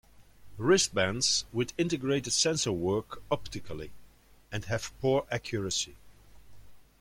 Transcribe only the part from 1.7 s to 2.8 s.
integrated sensor